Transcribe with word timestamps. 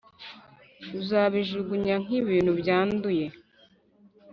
Uzabijugunya 0.99 1.95
nk’ibintu 2.03 2.51
byanduye, 2.61 3.25